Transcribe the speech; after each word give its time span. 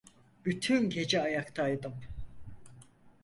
Bütün 0.45 0.89
gece 0.89 1.21
ayaktaydım. 1.21 1.93